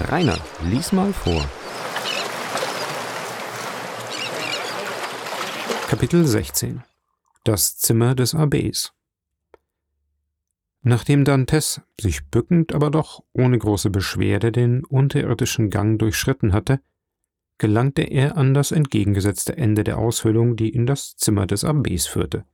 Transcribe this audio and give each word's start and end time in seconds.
Rainer, 0.00 0.38
lies 0.62 0.92
mal 0.92 1.12
vor. 1.12 1.44
Kapitel 5.88 6.24
16 6.24 6.84
Das 7.42 7.78
Zimmer 7.78 8.14
des 8.14 8.34
Abbes 8.34 8.92
Nachdem 10.82 11.24
Dantes 11.24 11.80
sich 12.00 12.26
bückend, 12.30 12.72
aber 12.72 12.90
doch 12.90 13.24
ohne 13.32 13.58
große 13.58 13.90
Beschwerde 13.90 14.52
den 14.52 14.84
unterirdischen 14.84 15.68
Gang 15.68 15.98
durchschritten 15.98 16.52
hatte, 16.52 16.80
gelangte 17.58 18.02
er 18.02 18.36
an 18.36 18.54
das 18.54 18.70
entgegengesetzte 18.70 19.56
Ende 19.56 19.82
der 19.82 19.98
Aushöhlung, 19.98 20.54
die 20.54 20.68
in 20.68 20.86
das 20.86 21.16
Zimmer 21.16 21.46
des 21.46 21.64
Abbes 21.64 22.06
führte. 22.06 22.44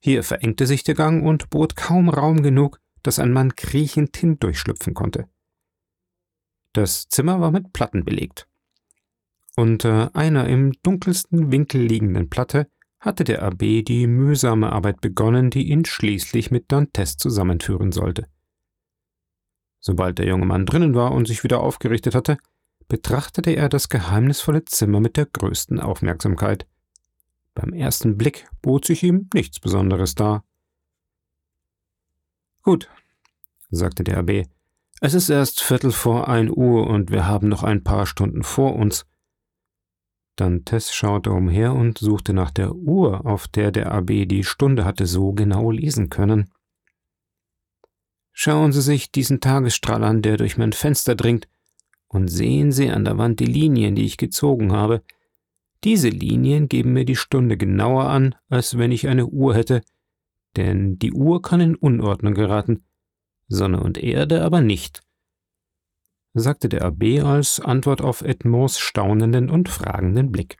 Hier 0.00 0.22
verengte 0.22 0.66
sich 0.66 0.84
der 0.84 0.94
Gang 0.94 1.24
und 1.24 1.48
bot 1.48 1.76
kaum 1.76 2.10
Raum 2.10 2.42
genug, 2.42 2.78
dass 3.02 3.18
ein 3.18 3.32
Mann 3.32 3.56
kriechend 3.56 4.16
hindurchschlüpfen 4.16 4.92
konnte. 4.92 5.26
Das 6.72 7.08
Zimmer 7.08 7.40
war 7.40 7.50
mit 7.50 7.72
Platten 7.72 8.04
belegt. 8.04 8.46
Unter 9.56 10.14
einer 10.14 10.48
im 10.48 10.72
dunkelsten 10.82 11.50
Winkel 11.50 11.82
liegenden 11.82 12.30
Platte 12.30 12.68
hatte 13.00 13.24
der 13.24 13.42
Abb 13.42 13.58
die 13.58 14.06
mühsame 14.06 14.72
Arbeit 14.72 15.00
begonnen, 15.00 15.50
die 15.50 15.70
ihn 15.70 15.84
schließlich 15.84 16.50
mit 16.50 16.70
Dantes 16.70 17.16
zusammenführen 17.16 17.92
sollte. 17.92 18.26
Sobald 19.80 20.18
der 20.18 20.26
junge 20.26 20.46
Mann 20.46 20.66
drinnen 20.66 20.94
war 20.94 21.12
und 21.12 21.26
sich 21.26 21.42
wieder 21.42 21.60
aufgerichtet 21.60 22.14
hatte, 22.14 22.36
betrachtete 22.88 23.50
er 23.52 23.68
das 23.68 23.88
geheimnisvolle 23.88 24.64
Zimmer 24.66 25.00
mit 25.00 25.16
der 25.16 25.26
größten 25.26 25.80
Aufmerksamkeit. 25.80 26.66
Beim 27.54 27.72
ersten 27.72 28.18
Blick 28.18 28.48
bot 28.62 28.84
sich 28.84 29.02
ihm 29.02 29.28
nichts 29.32 29.58
Besonderes 29.58 30.14
dar. 30.14 30.44
Gut, 32.62 32.90
sagte 33.70 34.04
der 34.04 34.18
Abb, 34.18 34.46
es 35.00 35.14
ist 35.14 35.30
erst 35.30 35.62
Viertel 35.62 35.92
vor 35.92 36.28
ein 36.28 36.50
Uhr 36.50 36.86
und 36.86 37.10
wir 37.10 37.26
haben 37.26 37.48
noch 37.48 37.62
ein 37.62 37.82
paar 37.82 38.06
Stunden 38.06 38.42
vor 38.42 38.76
uns. 38.76 39.06
Dantes 40.36 40.94
schaute 40.94 41.30
umher 41.32 41.74
und 41.74 41.98
suchte 41.98 42.32
nach 42.32 42.50
der 42.50 42.74
Uhr, 42.74 43.26
auf 43.26 43.48
der 43.48 43.72
der 43.72 43.92
Abb 43.92 44.06
die 44.06 44.44
Stunde 44.44 44.84
hatte 44.84 45.06
so 45.06 45.32
genau 45.32 45.70
lesen 45.70 46.08
können. 46.10 46.50
Schauen 48.32 48.72
Sie 48.72 48.80
sich 48.80 49.10
diesen 49.10 49.40
Tagesstrahl 49.40 50.04
an, 50.04 50.22
der 50.22 50.36
durch 50.36 50.56
mein 50.56 50.72
Fenster 50.72 51.14
dringt, 51.14 51.48
und 52.08 52.28
sehen 52.28 52.72
Sie 52.72 52.90
an 52.90 53.04
der 53.04 53.18
Wand 53.18 53.40
die 53.40 53.46
Linien, 53.46 53.94
die 53.94 54.04
ich 54.04 54.16
gezogen 54.16 54.72
habe. 54.72 55.02
Diese 55.84 56.08
Linien 56.08 56.68
geben 56.68 56.92
mir 56.92 57.04
die 57.04 57.16
Stunde 57.16 57.56
genauer 57.56 58.04
an, 58.04 58.34
als 58.48 58.78
wenn 58.78 58.92
ich 58.92 59.08
eine 59.08 59.26
Uhr 59.26 59.54
hätte, 59.54 59.82
denn 60.56 60.98
die 60.98 61.12
Uhr 61.12 61.42
kann 61.42 61.60
in 61.60 61.76
Unordnung 61.76 62.34
geraten, 62.34 62.84
Sonne 63.50 63.80
und 63.80 63.98
Erde 63.98 64.42
aber 64.42 64.60
nicht, 64.60 65.02
sagte 66.34 66.68
der 66.68 66.82
Abb 66.82 67.02
als 67.24 67.58
Antwort 67.58 68.00
auf 68.00 68.22
Edmonds 68.22 68.78
staunenden 68.78 69.50
und 69.50 69.68
fragenden 69.68 70.30
Blick. 70.30 70.56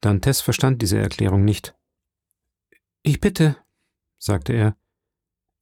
Dantes 0.00 0.40
verstand 0.40 0.80
diese 0.80 0.98
Erklärung 0.98 1.44
nicht. 1.44 1.76
Ich 3.02 3.20
bitte, 3.20 3.58
sagte 4.18 4.54
er, 4.54 4.76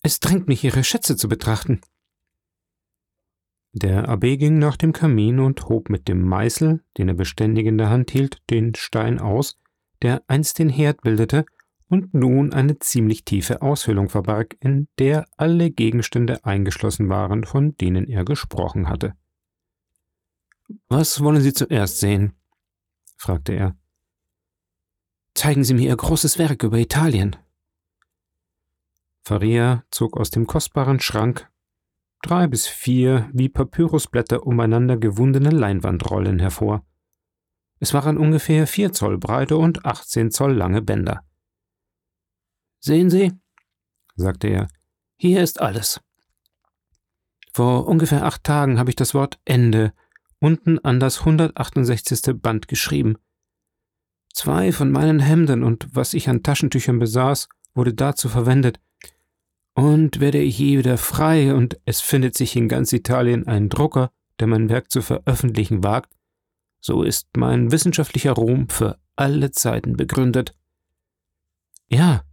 es 0.04 0.20
drängt 0.20 0.46
mich, 0.46 0.62
Ihre 0.62 0.84
Schätze 0.84 1.16
zu 1.16 1.28
betrachten. 1.28 1.80
Der 3.72 4.08
Abb 4.08 4.20
ging 4.20 4.58
nach 4.58 4.76
dem 4.76 4.92
Kamin 4.92 5.40
und 5.40 5.68
hob 5.68 5.90
mit 5.90 6.06
dem 6.06 6.22
Meißel, 6.22 6.84
den 6.96 7.08
er 7.08 7.14
beständig 7.14 7.66
in 7.66 7.78
der 7.78 7.90
Hand 7.90 8.12
hielt, 8.12 8.38
den 8.50 8.76
Stein 8.76 9.18
aus, 9.18 9.58
der 10.00 10.22
einst 10.28 10.60
den 10.60 10.68
Herd 10.68 11.00
bildete 11.02 11.44
und 11.92 12.14
nun 12.14 12.54
eine 12.54 12.78
ziemlich 12.78 13.26
tiefe 13.26 13.60
Aushöhlung 13.60 14.08
verbarg, 14.08 14.56
in 14.60 14.88
der 14.98 15.26
alle 15.36 15.70
Gegenstände 15.70 16.42
eingeschlossen 16.42 17.10
waren, 17.10 17.44
von 17.44 17.76
denen 17.76 18.08
er 18.08 18.24
gesprochen 18.24 18.88
hatte. 18.88 19.12
Was 20.88 21.22
wollen 21.22 21.42
Sie 21.42 21.52
zuerst 21.52 21.98
sehen? 21.98 22.32
fragte 23.18 23.52
er. 23.52 23.76
Zeigen 25.34 25.64
Sie 25.64 25.74
mir 25.74 25.90
Ihr 25.90 25.96
großes 25.96 26.38
Werk 26.38 26.62
über 26.62 26.78
Italien. 26.78 27.36
Faria 29.22 29.84
zog 29.90 30.16
aus 30.18 30.30
dem 30.30 30.46
kostbaren 30.46 30.98
Schrank 30.98 31.50
drei 32.22 32.46
bis 32.46 32.66
vier 32.66 33.28
wie 33.34 33.50
Papyrusblätter 33.50 34.46
umeinander 34.46 34.96
gewundene 34.96 35.50
Leinwandrollen 35.50 36.38
hervor. 36.38 36.86
Es 37.80 37.92
waren 37.92 38.16
ungefähr 38.16 38.66
vier 38.66 38.94
Zoll 38.94 39.18
breite 39.18 39.58
und 39.58 39.84
achtzehn 39.84 40.30
Zoll 40.30 40.54
lange 40.54 40.80
Bänder. 40.80 41.22
Sehen 42.84 43.10
Sie, 43.10 43.32
sagte 44.16 44.48
er, 44.48 44.68
hier 45.16 45.40
ist 45.40 45.60
alles. 45.60 46.00
Vor 47.52 47.86
ungefähr 47.86 48.24
acht 48.24 48.42
Tagen 48.42 48.80
habe 48.80 48.90
ich 48.90 48.96
das 48.96 49.14
Wort 49.14 49.38
Ende 49.44 49.92
unten 50.40 50.80
an 50.80 50.98
das 50.98 51.20
168. 51.20 52.40
Band 52.42 52.66
geschrieben. 52.66 53.18
Zwei 54.34 54.72
von 54.72 54.90
meinen 54.90 55.20
Hemden 55.20 55.62
und 55.62 55.86
was 55.92 56.12
ich 56.12 56.28
an 56.28 56.42
Taschentüchern 56.42 56.98
besaß, 56.98 57.48
wurde 57.74 57.94
dazu 57.94 58.28
verwendet. 58.28 58.80
Und 59.74 60.18
werde 60.18 60.38
ich 60.38 60.58
je 60.58 60.78
wieder 60.78 60.98
frei 60.98 61.54
und 61.54 61.78
es 61.84 62.00
findet 62.00 62.36
sich 62.36 62.56
in 62.56 62.68
ganz 62.68 62.92
Italien 62.92 63.46
ein 63.46 63.68
Drucker, 63.68 64.10
der 64.40 64.48
mein 64.48 64.68
Werk 64.68 64.90
zu 64.90 65.02
veröffentlichen 65.02 65.84
wagt, 65.84 66.12
so 66.80 67.04
ist 67.04 67.28
mein 67.36 67.70
wissenschaftlicher 67.70 68.32
Ruhm 68.32 68.68
für 68.68 68.98
alle 69.14 69.52
Zeiten 69.52 69.96
begründet. 69.96 70.56
Ja, 71.88 72.24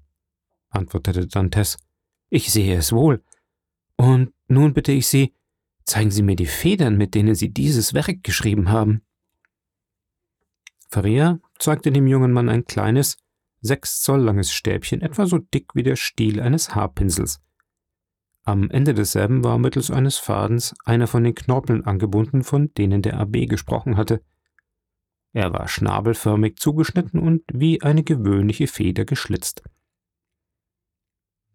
antwortete 0.69 1.27
Dantes. 1.27 1.77
Ich 2.29 2.51
sehe 2.51 2.77
es 2.77 2.91
wohl. 2.91 3.23
Und 3.95 4.33
nun 4.47 4.73
bitte 4.73 4.91
ich 4.91 5.07
Sie, 5.07 5.33
zeigen 5.85 6.11
Sie 6.11 6.23
mir 6.23 6.35
die 6.35 6.45
Federn, 6.45 6.97
mit 6.97 7.15
denen 7.15 7.35
Sie 7.35 7.51
dieses 7.51 7.93
Werk 7.93 8.23
geschrieben 8.23 8.69
haben. 8.69 9.01
Faria 10.89 11.39
zeigte 11.59 11.91
dem 11.91 12.07
jungen 12.07 12.31
Mann 12.31 12.49
ein 12.49 12.65
kleines, 12.65 13.17
sechs 13.61 14.01
Zoll 14.01 14.21
langes 14.21 14.51
Stäbchen, 14.51 15.01
etwa 15.01 15.25
so 15.25 15.37
dick 15.37 15.75
wie 15.75 15.83
der 15.83 15.95
Stiel 15.95 16.41
eines 16.41 16.73
Haarpinsels. 16.73 17.41
Am 18.43 18.69
Ende 18.71 18.93
desselben 18.93 19.43
war 19.43 19.59
mittels 19.59 19.91
eines 19.91 20.17
Fadens 20.17 20.73
einer 20.85 21.07
von 21.07 21.23
den 21.23 21.35
Knorpeln 21.35 21.85
angebunden, 21.85 22.43
von 22.43 22.73
denen 22.73 23.01
der 23.01 23.19
Abb 23.19 23.33
gesprochen 23.47 23.97
hatte. 23.97 24.23
Er 25.33 25.53
war 25.53 25.67
schnabelförmig 25.67 26.55
zugeschnitten 26.57 27.19
und 27.19 27.43
wie 27.53 27.83
eine 27.83 28.03
gewöhnliche 28.03 28.65
Feder 28.65 29.05
geschlitzt. 29.05 29.61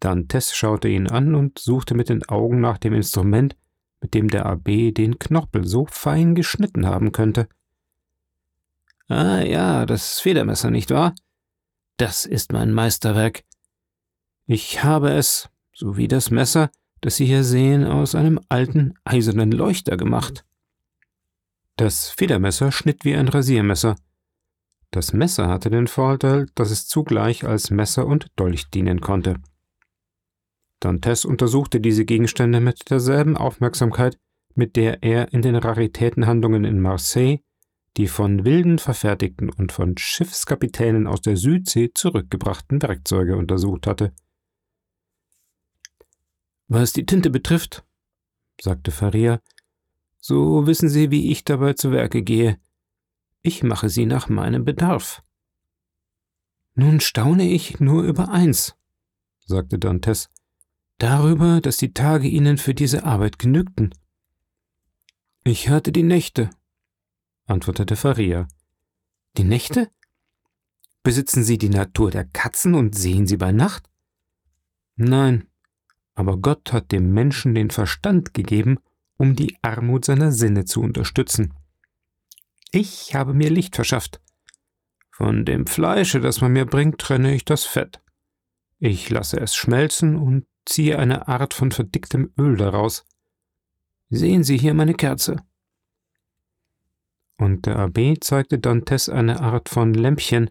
Dantes 0.05 0.55
schaute 0.55 0.87
ihn 0.87 1.07
an 1.07 1.33
und 1.33 1.57
suchte 1.57 1.95
mit 1.95 2.09
den 2.09 2.23
Augen 2.29 2.61
nach 2.61 2.77
dem 2.77 2.93
Instrument, 2.93 3.55
mit 4.01 4.13
dem 4.13 4.29
der 4.29 4.45
Abb 4.45 4.65
den 4.65 5.17
Knorpel 5.17 5.65
so 5.65 5.87
fein 5.89 6.35
geschnitten 6.35 6.85
haben 6.85 7.11
könnte. 7.11 7.47
Ah 9.07 9.41
ja, 9.41 9.87
das 9.87 10.19
Federmesser, 10.19 10.69
nicht 10.69 10.91
wahr? 10.91 11.15
Das 11.97 12.27
ist 12.27 12.51
mein 12.51 12.71
Meisterwerk. 12.71 13.45
Ich 14.45 14.83
habe 14.83 15.09
es, 15.09 15.49
so 15.73 15.97
wie 15.97 16.07
das 16.07 16.29
Messer, 16.29 16.69
das 17.01 17.15
Sie 17.15 17.25
hier 17.25 17.43
sehen, 17.43 17.83
aus 17.83 18.13
einem 18.13 18.39
alten 18.47 18.93
eisernen 19.05 19.51
Leuchter 19.51 19.97
gemacht. 19.97 20.45
Das 21.77 22.11
Federmesser 22.11 22.71
schnitt 22.71 23.05
wie 23.05 23.15
ein 23.15 23.27
Rasiermesser. 23.27 23.95
Das 24.91 25.13
Messer 25.13 25.47
hatte 25.47 25.71
den 25.71 25.87
Vorteil, 25.87 26.45
dass 26.53 26.69
es 26.69 26.85
zugleich 26.85 27.43
als 27.43 27.71
Messer 27.71 28.05
und 28.05 28.27
Dolch 28.35 28.69
dienen 28.69 29.01
konnte. 29.01 29.37
Dantes 30.85 31.25
untersuchte 31.25 31.79
diese 31.79 32.05
Gegenstände 32.05 32.59
mit 32.59 32.91
derselben 32.91 33.37
Aufmerksamkeit, 33.37 34.19
mit 34.53 34.75
der 34.75 35.01
er 35.01 35.33
in 35.33 35.41
den 35.41 35.55
Raritätenhandlungen 35.55 36.63
in 36.63 36.79
Marseille 36.79 37.39
die 37.97 38.07
von 38.07 38.45
Wilden 38.45 38.77
verfertigten 38.77 39.49
und 39.49 39.71
von 39.71 39.97
Schiffskapitänen 39.97 41.07
aus 41.07 41.21
der 41.21 41.37
Südsee 41.37 41.91
zurückgebrachten 41.93 42.81
Werkzeuge 42.83 43.35
untersucht 43.35 43.87
hatte. 43.87 44.13
Was 46.67 46.93
die 46.93 47.07
Tinte 47.07 47.31
betrifft, 47.31 47.83
sagte 48.61 48.91
Faria, 48.91 49.39
so 50.19 50.67
wissen 50.67 50.89
Sie, 50.89 51.09
wie 51.09 51.31
ich 51.31 51.45
dabei 51.45 51.73
zu 51.73 51.91
Werke 51.91 52.21
gehe. 52.21 52.59
Ich 53.41 53.63
mache 53.63 53.89
sie 53.89 54.05
nach 54.05 54.29
meinem 54.29 54.65
Bedarf. 54.65 55.23
Nun 56.75 56.99
staune 56.99 57.49
ich 57.49 57.79
nur 57.79 58.03
über 58.03 58.29
eins, 58.29 58.75
sagte 59.45 59.79
Dantes 59.79 60.29
darüber, 60.97 61.61
dass 61.61 61.77
die 61.77 61.93
Tage 61.93 62.27
ihnen 62.27 62.57
für 62.57 62.73
diese 62.73 63.03
Arbeit 63.03 63.39
genügten. 63.39 63.93
Ich 65.43 65.69
hatte 65.69 65.91
die 65.91 66.03
Nächte, 66.03 66.49
antwortete 67.45 67.95
Faria. 67.95 68.47
Die 69.37 69.43
Nächte? 69.43 69.91
Besitzen 71.03 71.43
Sie 71.43 71.57
die 71.57 71.69
Natur 71.69 72.09
der 72.09 72.25
Katzen 72.25 72.73
und 72.73 72.95
sehen 72.95 73.27
sie 73.27 73.37
bei 73.37 73.51
Nacht? 73.51 73.89
Nein, 74.95 75.47
aber 76.15 76.37
Gott 76.37 76.73
hat 76.73 76.91
dem 76.91 77.13
Menschen 77.13 77.53
den 77.53 77.69
Verstand 77.69 78.33
gegeben, 78.33 78.79
um 79.17 79.35
die 79.35 79.57
Armut 79.61 80.05
seiner 80.05 80.31
Sinne 80.31 80.65
zu 80.65 80.81
unterstützen. 80.81 81.53
Ich 82.71 83.13
habe 83.13 83.33
mir 83.33 83.49
Licht 83.49 83.75
verschafft. 83.75 84.21
Von 85.11 85.45
dem 85.45 85.67
Fleische, 85.67 86.19
das 86.19 86.41
man 86.41 86.53
mir 86.53 86.65
bringt, 86.65 86.99
trenne 86.99 87.35
ich 87.35 87.45
das 87.45 87.65
Fett. 87.65 88.01
Ich 88.79 89.09
lasse 89.09 89.39
es 89.39 89.55
schmelzen 89.55 90.15
und 90.15 90.45
ziehe 90.65 90.99
eine 90.99 91.27
Art 91.27 91.53
von 91.53 91.71
verdicktem 91.71 92.31
Öl 92.37 92.57
daraus. 92.57 93.05
Sehen 94.09 94.43
Sie 94.43 94.57
hier 94.57 94.73
meine 94.73 94.93
Kerze. 94.93 95.37
Und 97.37 97.65
der 97.65 97.77
Abb 97.77 97.99
zeigte 98.21 98.59
Dantes 98.59 99.09
eine 99.09 99.41
Art 99.41 99.69
von 99.69 99.93
Lämpchen, 99.93 100.49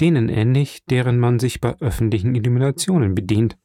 denen 0.00 0.28
ähnlich, 0.28 0.84
deren 0.86 1.18
man 1.18 1.38
sich 1.38 1.60
bei 1.60 1.76
öffentlichen 1.80 2.34
Illuminationen 2.34 3.14
bedient. 3.14 3.56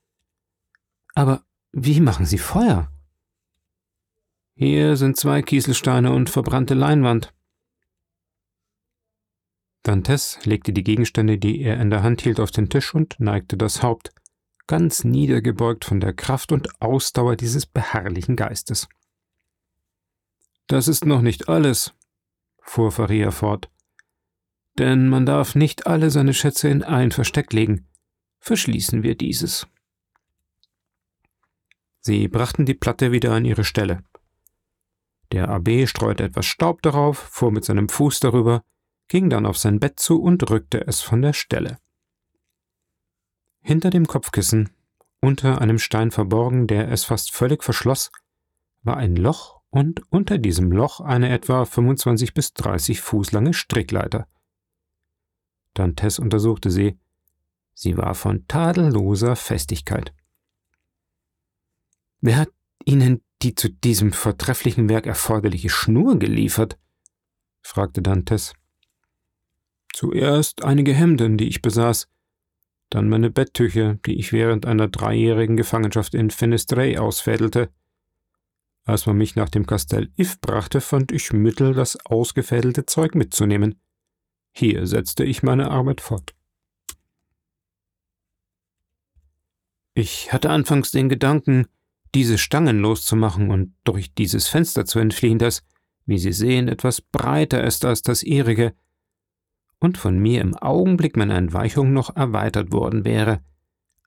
Aber 1.16 1.44
wie 1.72 2.00
machen 2.00 2.26
Sie 2.26 2.38
Feuer? 2.38 2.92
Hier 4.56 4.96
sind 4.98 5.18
zwei 5.18 5.42
Kieselsteine 5.42 6.12
und 6.14 6.30
verbrannte 6.30 6.76
Leinwand. 6.76 7.34
Dantes 9.82 10.40
legte 10.46 10.72
die 10.72 10.84
Gegenstände, 10.84 11.38
die 11.38 11.62
er 11.62 11.80
in 11.82 11.90
der 11.90 12.04
Hand 12.04 12.22
hielt, 12.22 12.40
auf 12.40 12.52
den 12.52 12.70
Tisch 12.70 12.96
und 12.96 13.20
neigte 13.20 13.58
das 13.58 13.84
Haupt, 13.84 14.14
ganz 14.68 15.04
niedergebeugt 15.04 15.86
von 15.86 16.00
der 16.00 16.14
Kraft 16.14 16.52
und 16.52 16.82
Ausdauer 16.82 17.36
dieses 17.36 17.66
beharrlichen 17.66 18.36
Geistes. 18.36 18.88
Das 20.68 20.88
ist 20.88 21.06
noch 21.06 21.22
nicht 21.22 21.50
alles, 21.50 21.94
fuhr 22.62 22.92
Faria 22.92 23.32
fort. 23.32 23.70
Denn 24.78 25.08
man 25.10 25.26
darf 25.26 25.56
nicht 25.56 25.86
alle 25.86 26.10
seine 26.10 26.34
Schätze 26.34 26.70
in 26.70 26.84
ein 26.84 27.12
Versteck 27.12 27.54
legen. 27.54 27.88
Verschließen 28.40 29.04
wir 29.04 29.16
dieses. 29.16 29.68
Sie 32.00 32.28
brachten 32.28 32.66
die 32.66 32.74
Platte 32.74 33.12
wieder 33.12 33.34
an 33.34 33.46
ihre 33.46 33.64
Stelle. 33.64 34.04
Der 35.32 35.50
Abb 35.50 35.88
streute 35.88 36.24
etwas 36.24 36.46
Staub 36.46 36.82
darauf, 36.82 37.18
fuhr 37.18 37.52
mit 37.52 37.66
seinem 37.66 37.90
Fuß 37.90 38.20
darüber, 38.20 38.64
ging 39.08 39.30
dann 39.30 39.46
auf 39.46 39.58
sein 39.58 39.80
Bett 39.80 40.00
zu 40.00 40.22
und 40.22 40.50
rückte 40.50 40.86
es 40.86 41.02
von 41.02 41.22
der 41.22 41.34
Stelle. 41.34 41.78
Hinter 43.66 43.90
dem 43.90 44.06
Kopfkissen, 44.06 44.72
unter 45.22 45.62
einem 45.62 45.80
Stein 45.80 46.12
verborgen, 46.12 46.68
der 46.68 46.92
es 46.92 47.06
fast 47.06 47.32
völlig 47.32 47.64
verschloss, 47.64 48.12
war 48.82 48.98
ein 48.98 49.16
Loch 49.16 49.62
und 49.70 50.02
unter 50.12 50.38
diesem 50.38 50.70
Loch 50.70 51.00
eine 51.00 51.30
etwa 51.30 51.64
25 51.64 52.34
bis 52.34 52.54
30 52.54 53.00
Fuß 53.00 53.32
lange 53.32 53.54
Strickleiter. 53.54 54.28
Dantes 55.74 56.20
untersuchte 56.20 56.70
sie. 56.70 57.00
Sie 57.74 57.96
war 57.96 58.16
von 58.16 58.46
tadelloser 58.48 59.38
Festigkeit. 59.38 60.14
Wer 62.20 62.38
hat 62.38 62.50
Ihnen 62.84 63.24
die 63.42 63.56
zu 63.56 63.70
diesem 63.70 64.12
vortrefflichen 64.12 64.90
Werk 64.90 65.08
erforderliche 65.08 65.70
Schnur 65.70 66.20
geliefert? 66.20 66.78
fragte 67.62 68.02
Dantes. 68.02 68.54
Zuerst 69.94 70.66
einige 70.66 70.94
Hemden, 70.94 71.38
die 71.38 71.48
ich 71.48 71.62
besaß, 71.62 72.10
dann 72.94 73.10
meine 73.10 73.32
Betttücher, 73.32 73.96
die 74.06 74.20
ich 74.20 74.34
während 74.34 74.68
einer 74.68 74.88
dreijährigen 74.88 75.58
Gefangenschaft 75.58 76.14
in 76.14 76.30
Fenestrey 76.30 76.98
ausfädelte. 76.98 77.70
Als 78.86 79.08
man 79.08 79.18
mich 79.18 79.36
nach 79.36 79.50
dem 79.50 79.66
Kastell 79.66 80.12
If 80.20 80.40
brachte, 80.42 80.80
fand 80.80 81.12
ich 81.12 81.34
Mittel, 81.34 81.74
das 81.74 82.06
ausgefädelte 82.06 82.86
Zeug 82.86 83.16
mitzunehmen. 83.16 83.80
Hier 84.52 84.86
setzte 84.86 85.24
ich 85.24 85.42
meine 85.42 85.72
Arbeit 85.72 86.02
fort. 86.02 86.36
Ich 89.96 90.32
hatte 90.32 90.52
anfangs 90.52 90.92
den 90.92 91.10
Gedanken, 91.10 91.66
diese 92.14 92.38
Stangen 92.38 92.80
loszumachen 92.80 93.50
und 93.50 93.74
durch 93.86 94.14
dieses 94.14 94.48
Fenster 94.48 94.86
zu 94.86 95.00
entfliehen, 95.00 95.40
das, 95.40 95.64
wie 96.06 96.20
Sie 96.20 96.34
sehen, 96.34 96.68
etwas 96.68 97.02
breiter 97.02 97.64
ist 97.64 97.86
als 97.86 98.04
das 98.04 98.22
ihrige, 98.22 98.76
und 99.84 99.98
von 99.98 100.18
mir 100.18 100.40
im 100.40 100.56
Augenblick 100.56 101.18
meiner 101.18 101.36
Entweichung 101.36 101.92
noch 101.92 102.16
erweitert 102.16 102.72
worden 102.72 103.04
wäre. 103.04 103.42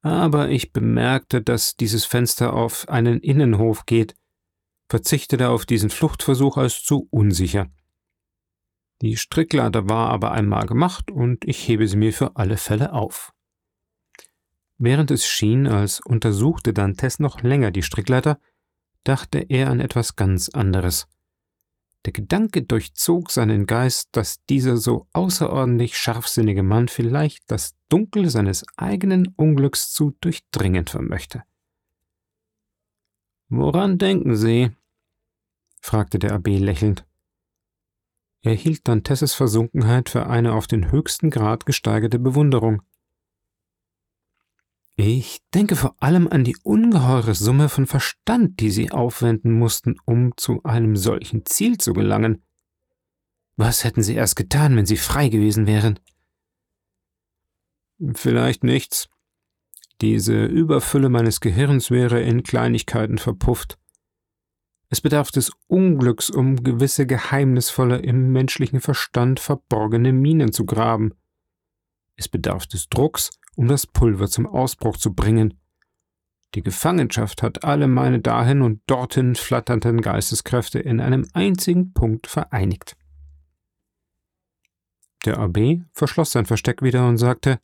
Aber 0.01 0.49
ich 0.49 0.73
bemerkte, 0.73 1.43
dass 1.43 1.77
dieses 1.77 2.07
Fenster 2.07 2.55
auf 2.55 2.89
einen 2.89 3.21
Innenhof 3.21 3.85
geht, 3.85 4.17
verzichtete 4.89 5.51
auf 5.51 5.67
diesen 5.67 5.91
Fluchtversuch 5.91 6.57
als 6.57 6.83
zu 6.83 7.09
unsicher. 7.11 7.67
Die 9.03 9.19
Strickleiter 9.19 9.87
war 9.87 10.09
aber 10.09 10.33
einmal 10.33 10.65
gemacht 10.65 11.11
und 11.11 11.45
ich 11.45 11.69
hebe 11.69 11.87
sie 11.87 11.99
mir 11.99 12.15
für 12.15 12.37
alle 12.37 12.57
Fälle 12.57 12.95
auf. 12.95 13.35
Während 14.79 15.11
es 15.11 15.27
schien, 15.27 15.67
als 15.67 16.01
untersuchte 16.01 16.73
Dantes 16.73 17.19
noch 17.19 17.43
länger 17.43 17.71
die 17.71 17.83
Strickleiter, 17.83 18.39
dachte 19.05 19.41
er 19.41 19.69
an 19.69 19.81
etwas 19.81 20.17
ganz 20.17 20.49
anderes. 20.49 21.07
Der 22.07 22.13
Gedanke 22.13 22.63
durchzog 22.63 23.33
seinen 23.33 23.67
Geist, 23.67 24.11
dass 24.13 24.45
dieser 24.47 24.77
so 24.77 25.09
außerordentlich 25.13 25.99
scharfsinnige 25.99 26.63
Mann 26.63 26.87
vielleicht 26.87 27.51
das 27.51 27.75
Dunkel 27.89 28.31
seines 28.31 28.65
eigenen 28.77 29.35
Unglücks 29.37 29.93
zu 29.93 30.13
durchdringen 30.21 30.87
vermöchte. 30.87 31.43
Woran 33.49 33.99
denken 33.99 34.37
Sie? 34.37 34.71
fragte 35.81 36.21
der 36.21 36.33
Abb 36.33 36.47
lächelnd. 36.47 37.05
Er 38.43 38.55
hielt 38.55 38.87
Dantesses 38.87 39.35
Versunkenheit 39.35 40.09
für 40.09 40.29
eine 40.29 40.53
auf 40.53 40.69
den 40.69 40.93
höchsten 40.93 41.31
Grad 41.31 41.67
gesteigerte 41.67 42.21
Bewunderung. 42.21 42.83
Ich 44.99 45.43
denke 45.53 45.77
vor 45.77 45.95
allem 46.01 46.27
an 46.27 46.43
die 46.43 46.57
ungeheure 46.63 47.35
Summe 47.35 47.69
von 47.69 47.87
Verstand, 47.87 48.61
die 48.61 48.71
sie 48.71 48.91
aufwenden 48.91 49.53
mussten, 49.53 49.97
um 50.07 50.33
zu 50.39 50.63
einem 50.65 50.97
solchen 50.97 51.45
Ziel 51.45 51.77
zu 51.77 51.93
gelangen. 51.93 52.43
Was 53.57 53.85
hätten 53.85 54.03
sie 54.03 54.15
erst 54.15 54.37
getan, 54.37 54.75
wenn 54.75 54.87
sie 54.87 54.97
frei 54.97 55.29
gewesen 55.29 55.67
wären? 55.67 56.01
Vielleicht 58.15 58.65
nichts. 58.65 59.09
Diese 60.01 60.45
Überfülle 60.45 61.11
meines 61.11 61.41
Gehirns 61.41 61.91
wäre 61.91 62.23
in 62.23 62.43
Kleinigkeiten 62.43 63.19
verpufft. 63.19 63.79
Es 64.89 65.01
bedarf 65.03 65.31
des 65.31 65.51
Unglücks, 65.67 66.31
um 66.31 66.63
gewisse 66.63 67.07
geheimnisvolle 67.07 67.99
im 67.99 68.33
menschlichen 68.33 68.81
Verstand 68.81 69.41
verborgene 69.41 70.13
Minen 70.13 70.53
zu 70.53 70.65
graben. 70.65 71.13
Es 72.15 72.29
bedarf 72.29 72.67
des 72.67 72.89
Drucks, 72.89 73.31
um 73.57 73.67
das 73.67 73.87
Pulver 73.87 74.29
zum 74.29 74.47
Ausbruch 74.47 74.97
zu 74.97 75.15
bringen. 75.15 75.59
Die 76.55 76.63
Gefangenschaft 76.63 77.43
hat 77.43 77.65
alle 77.65 77.89
meine 77.89 78.21
dahin 78.21 78.63
und 78.63 78.81
dorthin 78.87 79.35
flatternden 79.35 80.01
Geisteskräfte 80.01 80.79
in 80.79 81.01
einem 81.01 81.27
einzigen 81.33 81.93
Punkt 81.93 82.29
vereinigt. 82.29 82.97
Der 85.25 85.39
Abb 85.39 85.59
verschloss 85.93 86.31
sein 86.31 86.47
Versteck 86.47 86.83
wieder 86.83 87.09
und 87.09 87.17
sagte 87.17 87.59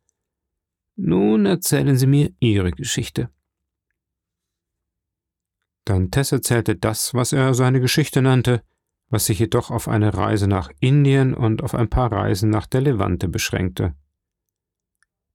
Nun 0.96 1.46
erzählen 1.46 1.96
Sie 1.96 2.08
mir 2.08 2.32
Ihre 2.40 2.72
Geschichte. 2.72 3.30
Dantes 5.84 6.32
erzählte 6.32 6.76
das, 6.76 7.14
was 7.14 7.32
er 7.32 7.54
seine 7.54 7.80
Geschichte 7.80 8.22
nannte, 8.22 8.62
was 9.08 9.26
sich 9.26 9.38
jedoch 9.38 9.70
auf 9.70 9.88
eine 9.88 10.14
Reise 10.14 10.48
nach 10.48 10.70
Indien 10.80 11.34
und 11.34 11.62
auf 11.62 11.74
ein 11.74 11.88
paar 11.88 12.10
Reisen 12.10 12.50
nach 12.50 12.66
der 12.66 12.80
Levante 12.80 13.28
beschränkte. 13.28 13.94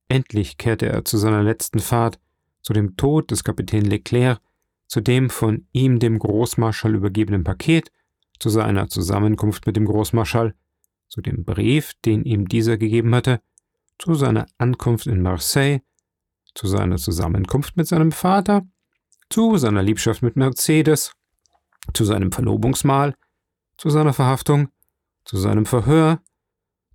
Endlich 0.10 0.58
kehrte 0.58 0.88
er 0.88 1.06
zu 1.06 1.18
seiner 1.18 1.44
letzten 1.44 1.80
Fahrt, 1.80 2.20
zu 2.62 2.74
dem 2.74 2.98
Tod 2.98 3.32
des 3.32 3.44
Kapitän 3.44 3.86
Leclerc, 3.86 4.40
zu 4.88 5.02
dem 5.02 5.30
von 5.30 5.68
ihm 5.74 6.00
dem 6.00 6.18
Großmarschall 6.20 6.96
übergebenen 6.96 7.44
Paket, 7.44 7.92
zu 8.40 8.50
seiner 8.50 8.88
Zusammenkunft 8.88 9.66
mit 9.66 9.76
dem 9.76 9.86
Großmarschall, 9.86 10.54
zu 11.10 11.22
dem 11.22 11.44
Brief, 11.44 11.94
den 12.06 12.24
ihm 12.24 12.48
dieser 12.48 12.78
gegeben 12.78 13.14
hatte, 13.16 13.42
zu 13.98 14.14
seiner 14.14 14.46
Ankunft 14.58 15.08
in 15.08 15.22
Marseille, 15.22 15.80
zu 16.54 16.68
seiner 16.68 16.98
Zusammenkunft 16.98 17.78
mit 17.78 17.88
seinem 17.88 18.12
Vater, 18.12 18.68
zu 19.30 19.58
seiner 19.58 19.84
Liebschaft 19.84 20.22
mit 20.22 20.36
Mercedes, 20.36 21.14
zu 21.94 22.06
seinem 22.06 22.32
Verlobungsmahl, 22.32 23.16
zu 23.78 23.90
seiner 23.90 24.14
Verhaftung, 24.14 24.70
zu 25.26 25.38
seinem 25.38 25.66
Verhör, 25.66 26.22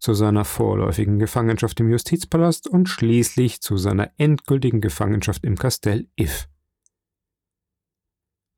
zu 0.03 0.15
seiner 0.15 0.45
vorläufigen 0.45 1.21
Gefangenschaft 1.21 1.79
im 1.79 1.89
Justizpalast 1.89 2.67
und 2.67 2.89
schließlich 2.89 3.61
zu 3.61 3.77
seiner 3.77 4.11
endgültigen 4.17 4.81
Gefangenschaft 4.81 5.45
im 5.45 5.57
Kastell 5.57 6.09
If. 6.19 6.49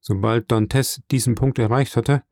Sobald 0.01 0.51
Dantes 0.51 1.03
diesen 1.11 1.35
Punkt 1.35 1.59
erreicht 1.59 1.99
hatte, 1.99 2.25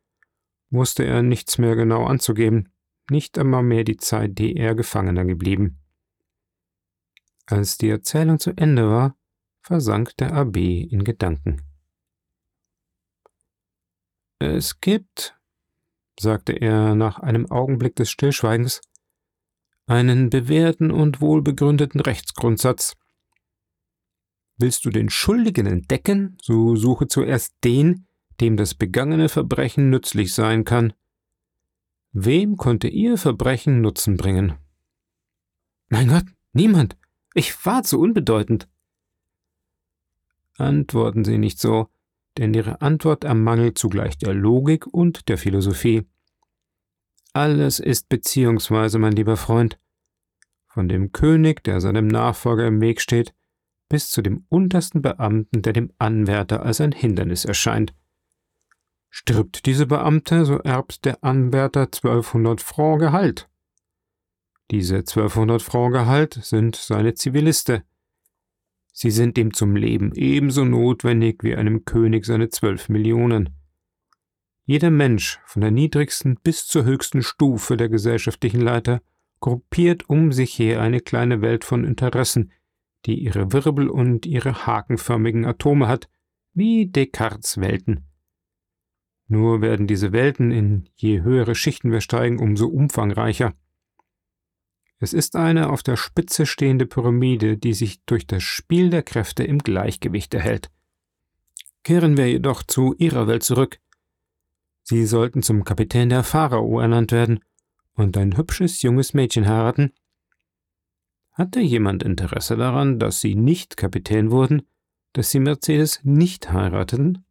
wusste 0.70 1.04
er 1.04 1.22
nichts 1.22 1.58
mehr 1.58 1.76
genau 1.76 2.06
anzugeben, 2.06 2.72
nicht 3.10 3.36
einmal 3.36 3.62
mehr 3.62 3.84
die 3.84 3.98
Zeit, 3.98 4.38
die 4.38 4.56
er 4.56 4.74
Gefangener 4.74 5.26
geblieben. 5.26 5.78
Als 7.44 7.76
die 7.76 7.90
Erzählung 7.90 8.38
zu 8.38 8.56
Ende 8.56 8.88
war, 8.88 9.18
versank 9.60 10.16
der 10.16 10.32
Abb 10.32 10.56
in 10.56 11.04
Gedanken. 11.04 11.60
Es 14.38 14.80
gibt, 14.80 15.38
sagte 16.18 16.54
er 16.54 16.94
nach 16.94 17.18
einem 17.18 17.50
Augenblick 17.50 17.94
des 17.96 18.10
Stillschweigens, 18.10 18.80
einen 19.92 20.30
bewährten 20.30 20.90
und 20.90 21.20
wohlbegründeten 21.20 22.00
Rechtsgrundsatz. 22.00 22.96
Willst 24.56 24.86
du 24.86 24.90
den 24.90 25.10
Schuldigen 25.10 25.66
entdecken, 25.66 26.38
so 26.40 26.76
suche 26.76 27.08
zuerst 27.08 27.54
den, 27.62 28.06
dem 28.40 28.56
das 28.56 28.74
begangene 28.74 29.28
Verbrechen 29.28 29.90
nützlich 29.90 30.32
sein 30.32 30.64
kann. 30.64 30.94
Wem 32.12 32.56
konnte 32.56 32.88
ihr 32.88 33.18
Verbrechen 33.18 33.82
Nutzen 33.82 34.16
bringen? 34.16 34.54
Mein 35.90 36.08
Gott, 36.08 36.24
niemand. 36.54 36.96
Ich 37.34 37.66
war 37.66 37.82
zu 37.82 38.00
unbedeutend. 38.00 38.68
Antworten 40.56 41.24
Sie 41.24 41.36
nicht 41.36 41.58
so. 41.58 41.88
denn 42.38 42.54
ihre 42.54 42.80
Antwort 42.80 43.24
ermangelt 43.24 43.76
zugleich 43.76 44.16
der 44.16 44.32
Logik 44.32 44.86
und 44.86 45.28
der 45.28 45.36
Philosophie. 45.36 46.08
Alles 47.34 47.78
ist 47.78 48.08
beziehungsweise, 48.08 48.98
mein 48.98 49.12
lieber 49.12 49.36
Freund, 49.36 49.78
von 50.72 50.88
dem 50.88 51.12
König, 51.12 51.62
der 51.64 51.80
seinem 51.80 52.06
Nachfolger 52.06 52.66
im 52.66 52.80
Weg 52.80 53.00
steht, 53.00 53.34
bis 53.88 54.10
zu 54.10 54.22
dem 54.22 54.46
untersten 54.48 55.02
Beamten, 55.02 55.60
der 55.60 55.74
dem 55.74 55.92
Anwärter 55.98 56.62
als 56.62 56.80
ein 56.80 56.92
Hindernis 56.92 57.44
erscheint. 57.44 57.94
Stirbt 59.10 59.66
diese 59.66 59.84
Beamte, 59.84 60.46
so 60.46 60.58
erbt 60.58 61.04
der 61.04 61.22
Anwärter 61.22 61.82
1200 61.82 62.62
Franc 62.62 63.00
Gehalt. 63.00 63.50
Diese 64.70 64.96
1200 64.96 65.60
Franc 65.60 65.92
Gehalt 65.92 66.40
sind 66.42 66.76
seine 66.76 67.12
Ziviliste. 67.12 67.84
Sie 68.94 69.10
sind 69.10 69.36
ihm 69.36 69.52
zum 69.52 69.76
Leben 69.76 70.12
ebenso 70.14 70.64
notwendig 70.64 71.42
wie 71.42 71.54
einem 71.54 71.84
König 71.84 72.24
seine 72.24 72.48
zwölf 72.48 72.88
Millionen. 72.88 73.50
Jeder 74.64 74.90
Mensch, 74.90 75.38
von 75.44 75.60
der 75.60 75.70
niedrigsten 75.70 76.36
bis 76.42 76.66
zur 76.66 76.84
höchsten 76.84 77.22
Stufe 77.22 77.76
der 77.76 77.90
gesellschaftlichen 77.90 78.62
Leiter, 78.62 79.02
gruppiert 79.42 80.08
um 80.08 80.32
sich 80.32 80.58
her 80.58 80.80
eine 80.80 81.00
kleine 81.00 81.42
Welt 81.42 81.64
von 81.64 81.84
Interessen, 81.84 82.52
die 83.04 83.22
ihre 83.22 83.52
Wirbel 83.52 83.90
und 83.90 84.24
ihre 84.24 84.66
hakenförmigen 84.66 85.44
Atome 85.44 85.88
hat, 85.88 86.08
wie 86.54 86.86
Descartes 86.86 87.60
Welten. 87.60 88.06
Nur 89.26 89.60
werden 89.60 89.86
diese 89.86 90.12
Welten, 90.12 90.50
in 90.50 90.88
je 90.94 91.22
höhere 91.22 91.54
Schichten 91.54 91.90
wir 91.90 92.00
steigen, 92.00 92.38
umso 92.38 92.68
umfangreicher. 92.68 93.54
Es 94.98 95.12
ist 95.12 95.34
eine 95.34 95.70
auf 95.70 95.82
der 95.82 95.96
Spitze 95.96 96.46
stehende 96.46 96.86
Pyramide, 96.86 97.58
die 97.58 97.74
sich 97.74 98.04
durch 98.04 98.26
das 98.26 98.44
Spiel 98.44 98.90
der 98.90 99.02
Kräfte 99.02 99.42
im 99.42 99.58
Gleichgewicht 99.58 100.32
erhält. 100.34 100.70
Kehren 101.82 102.16
wir 102.16 102.30
jedoch 102.30 102.62
zu 102.62 102.94
ihrer 102.96 103.26
Welt 103.26 103.42
zurück. 103.42 103.80
Sie 104.84 105.04
sollten 105.04 105.42
zum 105.42 105.64
Kapitän 105.64 106.10
der 106.10 106.22
Pharao 106.22 106.78
ernannt 106.78 107.10
werden 107.10 107.40
und 107.94 108.16
ein 108.16 108.36
hübsches 108.36 108.82
junges 108.82 109.14
Mädchen 109.14 109.46
heiraten. 109.48 109.92
Hatte 111.32 111.60
jemand 111.60 112.02
Interesse 112.02 112.56
daran, 112.56 112.98
dass 112.98 113.20
Sie 113.20 113.34
nicht 113.34 113.76
Kapitän 113.76 114.30
wurden, 114.30 114.62
dass 115.12 115.30
Sie 115.30 115.40
Mercedes 115.40 116.00
nicht 116.02 116.52
heirateten? 116.52 117.24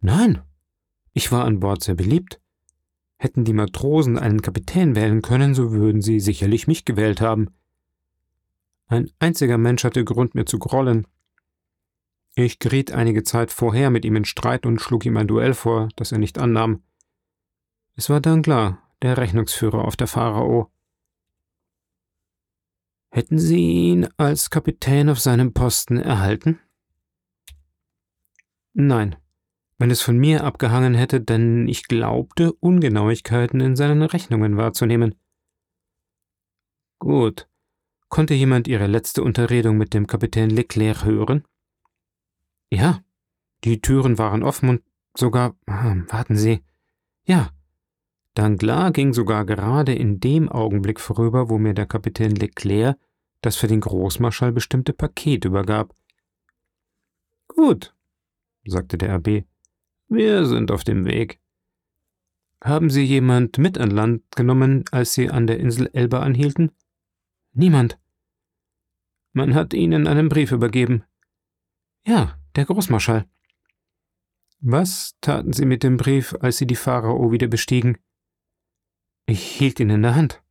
Nein, 0.00 0.42
ich 1.12 1.32
war 1.32 1.44
an 1.44 1.60
Bord 1.60 1.82
sehr 1.82 1.94
beliebt. 1.94 2.40
Hätten 3.18 3.44
die 3.44 3.52
Matrosen 3.52 4.18
einen 4.18 4.40
Kapitän 4.40 4.94
wählen 4.96 5.20
können, 5.20 5.54
so 5.54 5.72
würden 5.72 6.00
sie 6.00 6.20
sicherlich 6.20 6.66
mich 6.66 6.86
gewählt 6.86 7.20
haben. 7.20 7.50
Ein 8.86 9.10
einziger 9.18 9.58
Mensch 9.58 9.84
hatte 9.84 10.04
Grund, 10.04 10.34
mir 10.34 10.46
zu 10.46 10.58
grollen. 10.58 11.06
Ich 12.34 12.58
geriet 12.58 12.92
einige 12.92 13.22
Zeit 13.22 13.52
vorher 13.52 13.90
mit 13.90 14.04
ihm 14.04 14.16
in 14.16 14.24
Streit 14.24 14.64
und 14.64 14.80
schlug 14.80 15.04
ihm 15.04 15.16
ein 15.16 15.26
Duell 15.26 15.52
vor, 15.52 15.88
das 15.96 16.12
er 16.12 16.18
nicht 16.18 16.38
annahm. 16.38 16.82
Es 17.96 18.08
war 18.08 18.20
Danglars, 18.20 18.76
der 19.02 19.16
Rechnungsführer 19.16 19.84
auf 19.84 19.96
der 19.96 20.06
Pharao. 20.06 20.70
Hätten 23.10 23.38
Sie 23.38 23.90
ihn 23.90 24.08
als 24.16 24.50
Kapitän 24.50 25.08
auf 25.08 25.18
seinem 25.18 25.52
Posten 25.52 25.96
erhalten? 25.96 26.60
Nein, 28.72 29.16
wenn 29.78 29.90
es 29.90 30.00
von 30.00 30.16
mir 30.16 30.44
abgehangen 30.44 30.94
hätte, 30.94 31.20
denn 31.20 31.66
ich 31.66 31.88
glaubte, 31.88 32.52
Ungenauigkeiten 32.52 33.60
in 33.60 33.76
seinen 33.76 34.02
Rechnungen 34.02 34.56
wahrzunehmen. 34.56 35.16
Gut. 36.98 37.48
Konnte 38.08 38.34
jemand 38.34 38.68
Ihre 38.68 38.86
letzte 38.86 39.22
Unterredung 39.22 39.76
mit 39.76 39.94
dem 39.94 40.06
Kapitän 40.06 40.50
Leclerc 40.50 41.04
hören? 41.04 41.44
Ja, 42.70 43.02
die 43.64 43.80
Türen 43.80 44.18
waren 44.18 44.42
offen 44.42 44.68
und 44.68 44.82
sogar. 45.16 45.56
Hm, 45.66 46.06
warten 46.10 46.36
Sie. 46.36 46.62
Ja. 47.24 47.50
Danglars 48.40 48.94
ging 48.94 49.12
sogar 49.12 49.44
gerade 49.44 49.94
in 49.94 50.18
dem 50.18 50.48
Augenblick 50.48 50.98
vorüber, 50.98 51.50
wo 51.50 51.58
mir 51.58 51.74
der 51.74 51.84
Kapitän 51.84 52.34
Leclerc 52.34 52.96
das 53.42 53.56
für 53.56 53.66
den 53.66 53.82
Großmarschall 53.82 54.50
bestimmte 54.50 54.94
Paket 54.94 55.44
übergab. 55.44 55.94
Gut, 57.48 57.94
sagte 58.64 58.96
der 58.96 59.12
Abb. 59.12 59.44
Wir 60.08 60.46
sind 60.46 60.70
auf 60.70 60.84
dem 60.84 61.04
Weg. 61.04 61.38
Haben 62.64 62.88
Sie 62.88 63.02
jemand 63.02 63.58
mit 63.58 63.76
an 63.76 63.90
Land 63.90 64.22
genommen, 64.34 64.86
als 64.90 65.12
Sie 65.12 65.28
an 65.28 65.46
der 65.46 65.60
Insel 65.60 65.90
Elba 65.92 66.20
anhielten? 66.20 66.72
Niemand. 67.52 67.98
Man 69.34 69.54
hat 69.54 69.74
Ihnen 69.74 70.06
einen 70.06 70.30
Brief 70.30 70.50
übergeben. 70.50 71.04
Ja, 72.06 72.38
der 72.56 72.64
Großmarschall. 72.64 73.26
Was 74.60 75.14
taten 75.20 75.52
Sie 75.52 75.66
mit 75.66 75.82
dem 75.82 75.98
Brief, 75.98 76.34
als 76.40 76.56
Sie 76.56 76.66
die 76.66 76.76
Pharao 76.76 77.32
wieder 77.32 77.46
bestiegen? 77.46 77.98
Ich 79.30 79.44
hielt 79.44 79.78
ihn 79.78 79.90
in 79.90 80.02
der 80.02 80.16
Hand. 80.16 80.42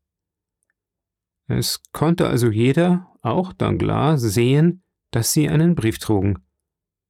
Es 1.48 1.84
konnte 1.92 2.30
also 2.30 2.50
jeder, 2.50 3.12
auch 3.22 3.52
Danglars, 3.52 4.22
sehen, 4.22 4.84
dass 5.12 5.34
Sie 5.34 5.50
einen 5.50 5.76
Brief 5.76 6.00
trugen. 6.00 6.46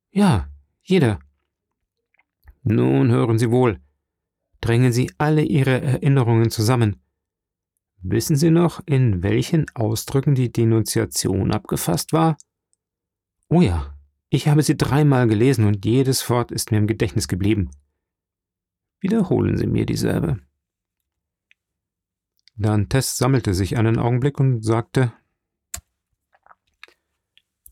Ja, 0.09 0.49
jeder. 0.81 1.19
Nun 2.63 3.11
hören 3.11 3.37
Sie 3.37 3.51
wohl. 3.51 3.79
Drängen 4.61 4.91
Sie 4.91 5.11
alle 5.19 5.43
Ihre 5.43 5.79
Erinnerungen 5.79 6.49
zusammen. 6.49 7.03
Wissen 8.01 8.35
Sie 8.35 8.49
noch, 8.49 8.81
in 8.87 9.21
welchen 9.21 9.69
Ausdrücken 9.75 10.33
die 10.33 10.51
Denunziation 10.51 11.51
abgefasst 11.51 12.13
war? 12.13 12.35
Oh 13.47 13.61
ja, 13.61 13.95
ich 14.31 14.47
habe 14.47 14.63
sie 14.63 14.75
dreimal 14.75 15.27
gelesen 15.27 15.65
und 15.65 15.85
jedes 15.85 16.27
Wort 16.31 16.51
ist 16.51 16.71
mir 16.71 16.79
im 16.79 16.87
Gedächtnis 16.87 17.27
geblieben. 17.27 17.69
Wiederholen 19.01 19.55
Sie 19.55 19.67
mir 19.67 19.85
dieselbe. 19.85 20.39
Dantes 22.61 23.17
sammelte 23.17 23.53
sich 23.53 23.77
einen 23.77 23.97
Augenblick 23.97 24.37
und 24.37 24.65
sagte 24.65 25.13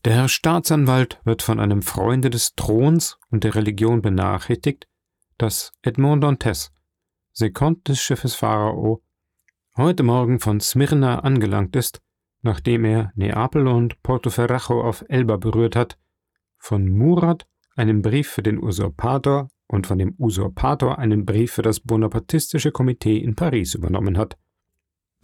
Der 0.06 0.14
Herr 0.14 0.28
Staatsanwalt 0.30 1.20
wird 1.24 1.42
von 1.42 1.60
einem 1.60 1.82
Freunde 1.82 2.30
des 2.30 2.54
Throns 2.54 3.18
und 3.30 3.44
der 3.44 3.54
Religion 3.54 4.00
benachrichtigt, 4.00 4.88
dass 5.36 5.72
Edmond 5.82 6.24
Dantes, 6.24 6.72
Sekond 7.34 7.86
des 7.86 8.00
Schiffes 8.00 8.34
Pharao, 8.34 9.02
heute 9.76 10.04
Morgen 10.04 10.40
von 10.40 10.58
Smyrna 10.58 11.18
angelangt 11.18 11.76
ist, 11.76 12.00
nachdem 12.40 12.86
er 12.86 13.12
Neapel 13.14 13.68
und 13.68 14.02
Portoferracho 14.02 14.80
auf 14.80 15.04
Elba 15.08 15.36
berührt 15.36 15.76
hat, 15.76 15.98
von 16.56 16.88
Murat 16.88 17.46
einen 17.76 18.00
Brief 18.00 18.30
für 18.30 18.42
den 18.42 18.58
Usurpator 18.58 19.50
und 19.66 19.86
von 19.86 19.98
dem 19.98 20.14
Usurpator 20.18 20.98
einen 20.98 21.26
Brief 21.26 21.52
für 21.52 21.62
das 21.62 21.80
Bonapartistische 21.80 22.72
Komitee 22.72 23.18
in 23.18 23.34
Paris 23.34 23.74
übernommen 23.74 24.16
hat. 24.16 24.38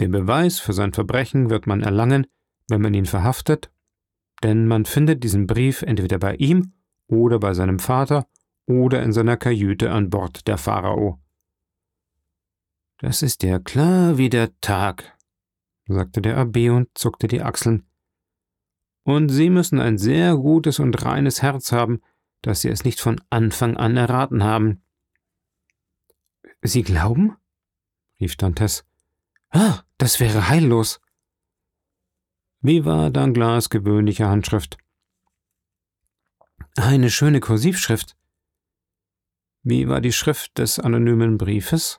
Den 0.01 0.11
Beweis 0.11 0.59
für 0.59 0.73
sein 0.73 0.93
Verbrechen 0.93 1.51
wird 1.51 1.67
man 1.67 1.83
erlangen, 1.83 2.27
wenn 2.69 2.81
man 2.81 2.95
ihn 2.95 3.07
verhaftet, 3.07 3.71
denn 4.43 4.67
man 4.67 4.85
findet 4.85 5.23
diesen 5.23 5.47
Brief 5.47 5.83
entweder 5.83 6.19
bei 6.19 6.35
ihm 6.37 6.73
oder 7.07 7.39
bei 7.39 7.55
seinem 7.55 7.79
Vater 7.79 8.27
oder 8.67 9.03
in 9.03 9.13
seiner 9.13 9.37
Kajüte 9.37 9.91
an 9.91 10.11
Bord 10.11 10.47
der 10.49 10.59
Pharao. 10.59 11.21
Das 12.99 13.23
ist 13.23 13.43
ja 13.43 13.59
klar 13.59 14.19
wie 14.19 14.31
der 14.31 14.59
Tag, 14.61 15.17
sagte 15.87 16.23
der 16.23 16.39
Abb 16.39 16.57
und 16.57 16.89
zuckte 16.95 17.29
die 17.29 17.43
Achseln. 17.43 17.87
Und 19.05 19.29
Sie 19.29 19.51
müssen 19.51 19.81
ein 19.81 19.99
sehr 19.99 20.35
gutes 20.37 20.79
und 20.79 21.05
reines 21.05 21.43
Herz 21.43 21.73
haben, 21.73 22.01
dass 22.41 22.63
Sie 22.63 22.69
es 22.69 22.85
nicht 22.85 23.01
von 23.01 23.21
Anfang 23.29 23.77
an 23.77 23.97
erraten 23.97 24.43
haben. 24.43 24.83
Sie 26.63 26.83
glauben? 26.83 27.37
rief 28.19 28.37
Dantes. 28.37 28.87
Ah, 29.57 29.85
das 29.99 30.19
wäre 30.19 30.49
heillos. 30.49 31.01
Wie 32.61 32.85
war 32.85 33.11
Danglars 33.11 33.71
gewöhnliche 33.71 34.27
Handschrift? 34.27 34.79
Eine 36.77 37.09
schöne 37.09 37.39
Kursivschrift, 37.39 38.17
wie 39.67 39.89
war 39.89 40.03
die 40.03 40.13
Schrift 40.13 40.59
des 40.59 40.79
anonymen 40.79 41.39
Briefes? 41.39 41.99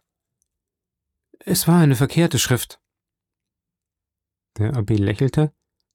Es 1.39 1.67
war 1.67 1.79
eine 1.79 1.95
verkehrte 1.95 2.37
Schrift. 2.37 2.79
Der 4.59 4.75
Abb 4.75 4.91
lächelte, 4.91 5.51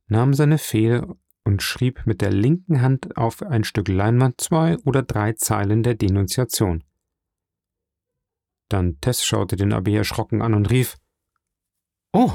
nahm 0.08 0.34
seine 0.34 0.58
Feder 0.58 1.16
und 1.44 1.62
schrieb 1.62 2.06
mit 2.06 2.22
der 2.22 2.32
linken 2.32 2.82
Hand 2.82 3.16
auf 3.16 3.42
ein 3.42 3.62
Stück 3.62 3.86
Leinwand 3.86 4.40
zwei 4.40 4.78
oder 4.78 5.02
drei 5.02 5.34
Zeilen 5.34 5.84
der 5.84 5.94
Denunziation. 5.94 6.82
Dann 8.68 9.00
Tess 9.00 9.24
schaute 9.24 9.54
den 9.54 9.72
Abb 9.72 9.86
erschrocken 9.86 10.42
an 10.42 10.54
und 10.54 10.70
rief: 10.70 10.96
Oh, 12.12 12.32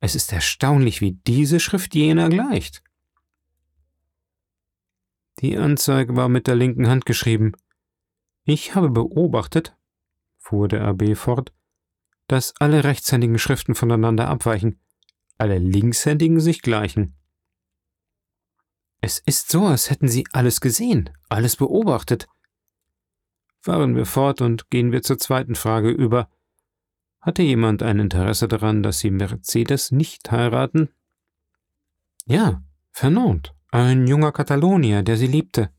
es 0.00 0.14
ist 0.14 0.32
erstaunlich, 0.32 1.00
wie 1.00 1.12
diese 1.12 1.60
Schrift 1.60 1.94
jener 1.94 2.28
gleicht. 2.28 2.82
Die 5.38 5.56
Anzeige 5.56 6.16
war 6.16 6.28
mit 6.28 6.46
der 6.46 6.56
linken 6.56 6.88
Hand 6.88 7.06
geschrieben. 7.06 7.52
Ich 8.44 8.74
habe 8.74 8.90
beobachtet, 8.90 9.76
fuhr 10.38 10.68
der 10.68 10.84
Abb 10.84 11.16
fort, 11.16 11.52
dass 12.26 12.54
alle 12.60 12.84
rechtshändigen 12.84 13.38
Schriften 13.38 13.74
voneinander 13.74 14.28
abweichen, 14.28 14.80
alle 15.38 15.58
linkshändigen 15.58 16.40
sich 16.40 16.62
gleichen. 16.62 17.16
Es 19.00 19.18
ist 19.18 19.50
so, 19.50 19.66
als 19.66 19.90
hätten 19.90 20.08
Sie 20.08 20.24
alles 20.32 20.60
gesehen, 20.60 21.10
alles 21.28 21.56
beobachtet. 21.56 22.28
Fahren 23.60 23.96
wir 23.96 24.06
fort 24.06 24.40
und 24.40 24.70
gehen 24.70 24.92
wir 24.92 25.02
zur 25.02 25.18
zweiten 25.18 25.54
Frage 25.54 25.90
über. 25.90 26.28
Hatte 27.22 27.42
jemand 27.42 27.84
ein 27.84 28.00
Interesse 28.00 28.48
daran, 28.48 28.82
dass 28.82 28.98
Sie 28.98 29.12
Mercedes 29.12 29.92
nicht 29.92 30.30
heiraten? 30.32 30.88
Ja, 32.26 32.64
Fernand, 32.90 33.54
ein 33.70 34.08
junger 34.08 34.32
Katalonier, 34.32 35.04
der 35.04 35.16
Sie 35.16 35.28
liebte. 35.28 35.70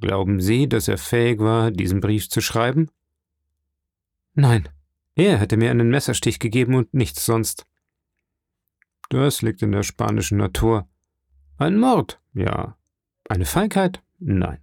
Glauben 0.00 0.40
Sie, 0.40 0.68
dass 0.68 0.88
er 0.88 0.98
fähig 0.98 1.38
war, 1.38 1.70
diesen 1.70 2.00
Brief 2.00 2.28
zu 2.28 2.40
schreiben? 2.40 2.90
Nein, 4.34 4.68
er 5.14 5.38
hätte 5.38 5.56
mir 5.56 5.70
einen 5.70 5.90
Messerstich 5.90 6.40
gegeben 6.40 6.74
und 6.74 6.92
nichts 6.92 7.24
sonst. 7.24 7.64
Das 9.10 9.42
liegt 9.42 9.62
in 9.62 9.72
der 9.72 9.84
spanischen 9.84 10.38
Natur. 10.38 10.88
Ein 11.56 11.78
Mord, 11.78 12.20
ja. 12.34 12.76
Eine 13.28 13.46
Feigheit, 13.46 14.02
nein. 14.18 14.60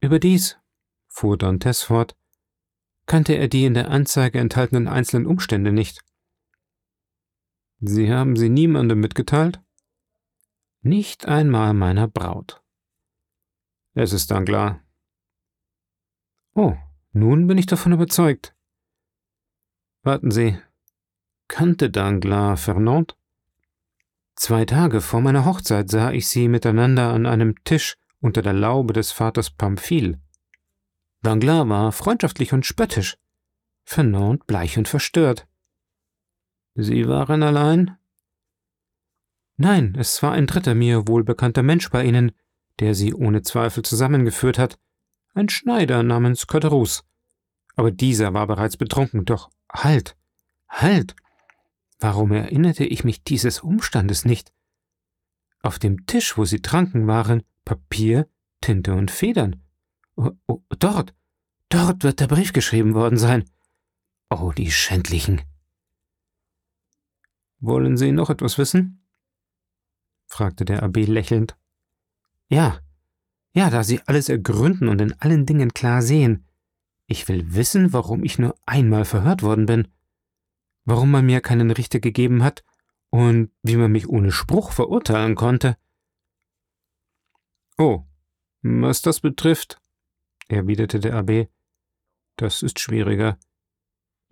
Überdies, 0.00 0.58
fuhr 1.06 1.36
Dantes 1.36 1.82
fort, 1.82 2.16
kannte 3.08 3.32
er 3.32 3.48
die 3.48 3.64
in 3.64 3.74
der 3.74 3.90
Anzeige 3.90 4.38
enthaltenen 4.38 4.86
einzelnen 4.86 5.26
Umstände 5.26 5.72
nicht. 5.72 6.04
Sie 7.80 8.12
haben 8.12 8.36
sie 8.36 8.48
niemandem 8.48 9.00
mitgeteilt? 9.00 9.60
Nicht 10.82 11.26
einmal 11.26 11.74
meiner 11.74 12.06
Braut. 12.06 12.62
Es 13.94 14.12
ist 14.12 14.30
dann 14.30 14.44
klar. 14.44 14.80
Oh, 16.54 16.76
nun 17.12 17.46
bin 17.46 17.58
ich 17.58 17.66
davon 17.66 17.92
überzeugt. 17.92 18.54
Warten 20.02 20.30
Sie, 20.30 20.58
kannte 21.48 21.90
Danglars 21.90 22.62
Fernand? 22.62 23.16
Zwei 24.36 24.64
Tage 24.64 25.00
vor 25.00 25.20
meiner 25.20 25.44
Hochzeit 25.44 25.90
sah 25.90 26.12
ich 26.12 26.28
sie 26.28 26.46
miteinander 26.48 27.12
an 27.12 27.26
einem 27.26 27.64
Tisch 27.64 27.96
unter 28.20 28.42
der 28.42 28.52
Laube 28.52 28.92
des 28.92 29.12
Vaters 29.12 29.50
Pamphile. 29.50 30.20
Danglars 31.22 31.68
war 31.68 31.92
freundschaftlich 31.92 32.52
und 32.52 32.64
spöttisch, 32.64 33.16
Fernand 33.84 34.46
bleich 34.46 34.78
und 34.78 34.86
verstört. 34.86 35.48
Sie 36.74 37.08
waren 37.08 37.42
allein? 37.42 37.96
Nein, 39.56 39.96
es 39.98 40.22
war 40.22 40.32
ein 40.32 40.46
dritter 40.46 40.74
mir 40.74 41.08
wohlbekannter 41.08 41.62
Mensch 41.62 41.90
bei 41.90 42.04
Ihnen, 42.04 42.32
der 42.78 42.94
sie 42.94 43.14
ohne 43.14 43.42
Zweifel 43.42 43.82
zusammengeführt 43.82 44.58
hat, 44.58 44.78
ein 45.34 45.48
Schneider 45.48 46.02
namens 46.02 46.46
Cotterus. 46.46 47.04
Aber 47.74 47.90
dieser 47.90 48.34
war 48.34 48.46
bereits 48.46 48.76
betrunken, 48.76 49.24
doch 49.24 49.50
halt, 49.72 50.16
halt! 50.68 51.16
Warum 51.98 52.30
erinnerte 52.30 52.84
ich 52.84 53.02
mich 53.02 53.24
dieses 53.24 53.60
Umstandes 53.60 54.24
nicht? 54.24 54.52
Auf 55.62 55.80
dem 55.80 56.06
Tisch, 56.06 56.38
wo 56.38 56.44
sie 56.44 56.62
tranken, 56.62 57.08
waren 57.08 57.42
Papier, 57.64 58.28
Tinte 58.60 58.94
und 58.94 59.10
Federn. 59.10 59.64
Oh, 60.18 60.32
oh, 60.46 60.60
dort, 60.78 61.14
dort 61.68 62.02
wird 62.02 62.20
der 62.20 62.26
Brief 62.26 62.52
geschrieben 62.52 62.94
worden 62.94 63.18
sein. 63.18 63.44
Oh, 64.30 64.52
die 64.52 64.70
Schändlichen. 64.70 65.42
Wollen 67.60 67.96
Sie 67.96 68.12
noch 68.12 68.28
etwas 68.28 68.58
wissen? 68.58 69.04
fragte 70.26 70.64
der 70.64 70.82
Abb 70.82 70.96
lächelnd. 70.96 71.56
Ja, 72.48 72.80
ja, 73.54 73.70
da 73.70 73.82
Sie 73.82 74.00
alles 74.06 74.28
ergründen 74.28 74.88
und 74.88 75.00
in 75.00 75.12
allen 75.20 75.46
Dingen 75.46 75.72
klar 75.72 76.02
sehen. 76.02 76.44
Ich 77.06 77.28
will 77.28 77.54
wissen, 77.54 77.92
warum 77.92 78.24
ich 78.24 78.38
nur 78.38 78.54
einmal 78.66 79.04
verhört 79.04 79.42
worden 79.42 79.66
bin 79.66 79.88
warum 80.88 81.10
man 81.10 81.26
mir 81.26 81.42
keinen 81.42 81.70
Richter 81.70 82.00
gegeben 82.00 82.42
hat 82.42 82.64
und 83.10 83.50
wie 83.62 83.76
man 83.76 83.92
mich 83.92 84.08
ohne 84.08 84.32
Spruch 84.32 84.72
verurteilen 84.72 85.34
konnte. 85.34 85.76
Oh, 87.76 88.04
was 88.62 89.02
das 89.02 89.20
betrifft, 89.20 89.80
erwiderte 90.56 91.00
der 91.00 91.14
Abb, 91.14 91.48
das 92.36 92.62
ist 92.62 92.80
schwieriger. 92.80 93.38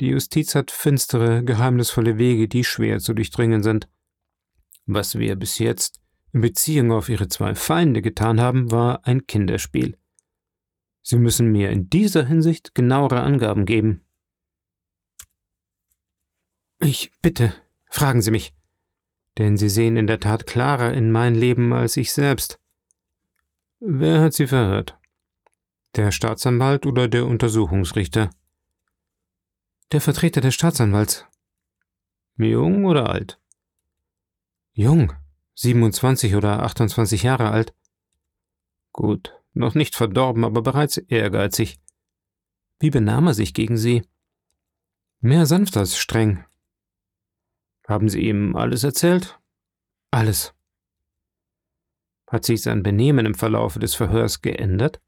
Die 0.01 0.09
Justiz 0.09 0.55
hat 0.55 0.71
finstere, 0.71 1.43
geheimnisvolle 1.43 2.19
Wege, 2.19 2.49
die 2.49 2.65
schwer 2.65 2.99
zu 3.01 3.15
durchdringen 3.15 3.63
sind. 3.63 3.89
Was 4.87 5.19
wir 5.19 5.37
bis 5.37 5.59
jetzt 5.59 6.01
in 6.33 6.41
Beziehung 6.43 6.93
auf 6.93 7.09
ihre 7.09 7.29
zwei 7.29 7.55
Feinde 7.55 8.03
getan 8.03 8.41
haben, 8.41 8.71
war 8.71 9.07
ein 9.07 9.27
Kinderspiel. 9.27 9.99
Sie 11.03 11.17
müssen 11.17 11.51
mir 11.51 11.71
in 11.71 11.89
dieser 11.89 12.27
Hinsicht 12.27 12.75
genauere 12.75 13.21
Angaben 13.21 13.65
geben. 13.65 14.05
Ich 16.79 17.11
bitte, 17.23 17.55
fragen 17.89 18.23
Sie 18.23 18.31
mich, 18.31 18.55
denn 19.39 19.57
Sie 19.57 19.69
sehen 19.69 19.97
in 19.97 20.07
der 20.07 20.21
Tat 20.21 20.47
klarer 20.47 20.93
in 20.93 21.11
mein 21.11 21.35
Leben 21.35 21.73
als 21.73 21.97
ich 21.97 22.13
selbst. 22.13 22.61
Wer 23.81 24.21
hat 24.21 24.35
Sie 24.35 24.47
verhört? 24.47 24.99
Der 25.97 26.13
Staatsanwalt 26.13 26.87
oder 26.87 27.09
der 27.09 27.27
Untersuchungsrichter? 27.27 28.31
Der 29.93 30.01
Vertreter 30.01 30.41
des 30.41 30.55
Staatsanwalts. 30.55 31.27
Jung 32.37 32.85
oder 32.85 33.09
alt? 33.09 33.41
Jung, 34.73 35.15
27 35.55 36.35
oder 36.35 36.63
28 36.63 37.23
Jahre 37.23 37.51
alt. 37.51 37.75
Gut, 38.93 39.35
noch 39.55 39.75
nicht 39.75 39.95
verdorben, 39.95 40.45
aber 40.45 40.63
bereits 40.63 40.99
ehrgeizig. 40.99 41.81
Wie 42.79 42.91
benahm 42.91 43.27
er 43.29 43.35
sich 43.35 43.55
gegen 43.55 43.79
Sie? 43.79 44.03
Mehr 45.21 45.47
sanft 45.47 45.77
als 45.79 45.97
streng, 45.97 46.45
haben 47.87 48.09
Sie 48.09 48.21
ihm 48.21 48.57
alles 48.57 48.83
erzählt? 48.83 49.39
Alles. 50.11 50.55
Hat 52.27 52.45
sich 52.45 52.63
sein 52.63 52.83
Benehmen 52.83 53.25
im 53.27 53.35
Verlaufe 53.35 53.79
des 53.79 53.95
Verhörs 53.95 54.43
geändert? 54.43 55.01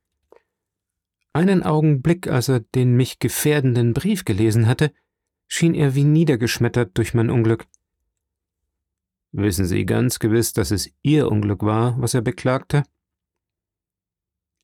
Einen 1.39 1.63
Augenblick, 1.63 2.27
als 2.27 2.49
er 2.49 2.59
den 2.59 2.97
mich 2.97 3.21
gefährdenden 3.21 3.93
Brief 3.93 4.25
gelesen 4.25 4.67
hatte, 4.67 4.93
schien 5.47 5.73
er 5.73 5.95
wie 5.95 6.03
niedergeschmettert 6.03 6.99
durch 6.99 7.15
mein 7.15 7.31
Unglück. 7.31 7.69
Wissen 9.31 9.65
Sie 9.65 9.87
ganz 9.87 10.19
gewiss, 10.19 10.53
dass 10.53 10.73
es 10.73 10.91
Ihr 11.05 11.31
Unglück 11.31 11.63
war, 11.63 11.97
was 12.03 12.15
er 12.15 12.23
beklagte? 12.23 12.83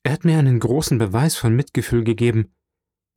Er 0.03 0.15
hat 0.15 0.25
mir 0.25 0.37
einen 0.37 0.59
großen 0.59 0.99
Beweis 0.99 1.37
von 1.37 1.55
Mitgefühl 1.55 2.03
gegeben. 2.03 2.53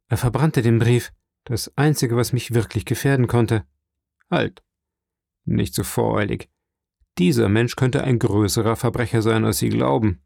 Er 0.08 0.18
verbrannte 0.18 0.62
den 0.62 0.78
Brief, 0.78 1.12
das 1.44 1.76
Einzige, 1.76 2.16
was 2.16 2.34
mich 2.34 2.54
wirklich 2.54 2.86
gefährden 2.86 3.26
konnte. 3.26 3.66
Halt. 4.30 4.62
Nicht 5.46 5.74
so 5.74 5.84
voreilig. 5.84 6.48
Dieser 7.18 7.50
Mensch 7.50 7.76
könnte 7.76 8.04
ein 8.04 8.20
größerer 8.20 8.76
Verbrecher 8.76 9.24
sein, 9.24 9.46
als 9.46 9.58
Sie 9.58 9.70
glauben. 9.70 10.22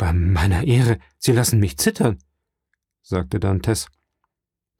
Bei 0.00 0.14
meiner 0.14 0.66
Ehre, 0.66 0.98
Sie 1.18 1.32
lassen 1.32 1.60
mich 1.60 1.76
zittern, 1.76 2.16
sagte 3.02 3.38
Dantes. 3.38 3.86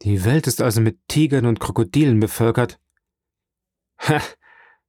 Die 0.01 0.25
Welt 0.25 0.47
ist 0.47 0.63
also 0.63 0.81
mit 0.81 0.99
Tigern 1.09 1.45
und 1.45 1.61
Krokodilen 1.61 2.21
bevölkert. 2.21 2.81
Ha, 3.99 4.23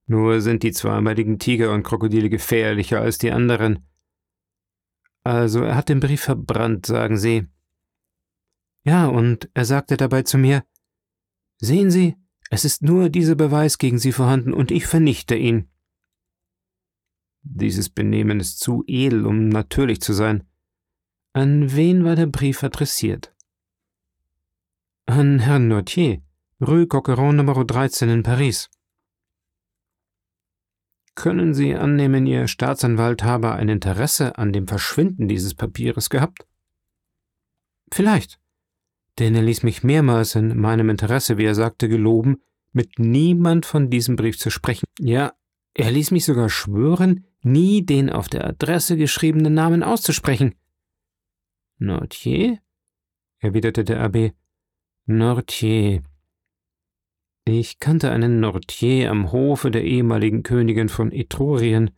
nur 0.05 0.39
sind 0.39 0.63
die 0.63 0.71
zweibeinigen 0.71 1.37
Tiger 1.37 1.73
und 1.73 1.83
Krokodile 1.83 2.29
gefährlicher 2.29 3.01
als 3.01 3.17
die 3.17 3.31
anderen. 3.31 3.85
Also 5.25 5.63
er 5.63 5.75
hat 5.75 5.89
den 5.89 5.99
Brief 5.99 6.21
verbrannt, 6.21 6.85
sagen 6.85 7.17
Sie. 7.17 7.49
Ja, 8.85 9.07
und 9.07 9.49
er 9.53 9.65
sagte 9.65 9.97
dabei 9.97 10.23
zu 10.23 10.37
mir 10.37 10.63
Sehen 11.57 11.91
Sie, 11.91 12.15
es 12.49 12.63
ist 12.63 12.83
nur 12.83 13.09
dieser 13.09 13.35
Beweis 13.35 13.77
gegen 13.77 13.99
Sie 13.99 14.13
vorhanden 14.13 14.53
und 14.53 14.71
ich 14.71 14.87
vernichte 14.87 15.35
ihn. 15.35 15.70
Dieses 17.43 17.89
Benehmen 17.89 18.39
ist 18.39 18.59
zu 18.59 18.83
edel, 18.87 19.25
um 19.25 19.49
natürlich 19.49 20.01
zu 20.01 20.13
sein. 20.13 20.43
An 21.33 21.75
wen 21.75 22.03
war 22.03 22.15
der 22.15 22.27
Brief 22.27 22.63
adressiert? 22.63 23.33
An 25.05 25.39
Herrn 25.39 25.67
Nortier, 25.67 26.21
Rue 26.59 26.87
Coqueron 26.87 27.35
Nummer 27.35 27.63
13 27.65 28.09
in 28.09 28.23
Paris. 28.23 28.69
Können 31.15 31.53
Sie 31.53 31.75
annehmen, 31.75 32.25
Ihr 32.25 32.47
Staatsanwalt 32.47 33.23
habe 33.23 33.51
ein 33.51 33.69
Interesse 33.69 34.37
an 34.37 34.53
dem 34.53 34.67
Verschwinden 34.67 35.27
dieses 35.27 35.55
Papieres 35.55 36.09
gehabt? 36.09 36.47
Vielleicht 37.91 38.41
denn 39.19 39.35
er 39.35 39.41
ließ 39.43 39.63
mich 39.63 39.83
mehrmals 39.83 40.35
in 40.35 40.57
meinem 40.59 40.89
Interesse, 40.89 41.37
wie 41.37 41.45
er 41.45 41.55
sagte, 41.55 41.89
geloben, 41.89 42.41
mit 42.73 42.99
niemand 42.99 43.65
von 43.65 43.89
diesem 43.89 44.15
Brief 44.15 44.39
zu 44.39 44.49
sprechen. 44.49 44.85
Ja, 44.99 45.33
er 45.73 45.91
ließ 45.91 46.11
mich 46.11 46.25
sogar 46.25 46.49
schwören, 46.49 47.27
nie 47.43 47.85
den 47.85 48.09
auf 48.09 48.29
der 48.29 48.45
Adresse 48.45 48.97
geschriebenen 48.97 49.53
Namen 49.53 49.83
auszusprechen. 49.83 50.55
Nortier? 51.77 52.59
erwiderte 53.39 53.83
der 53.83 54.01
Abb. 54.01 54.33
Nortier. 55.05 56.03
Ich 57.45 57.79
kannte 57.79 58.11
einen 58.11 58.39
Nortier 58.39 59.09
am 59.09 59.31
Hofe 59.31 59.71
der 59.71 59.83
ehemaligen 59.83 60.43
Königin 60.43 60.89
von 60.89 61.11
Etrurien. 61.11 61.91